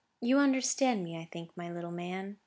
You 0.19 0.39
understand 0.39 1.03
me, 1.03 1.15
I 1.17 1.25
think, 1.31 1.55
my 1.55 1.71
little 1.71 1.91
man?" 1.91 2.39